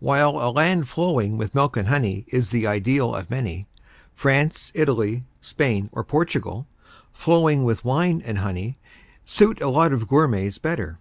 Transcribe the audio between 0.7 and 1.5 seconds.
flowing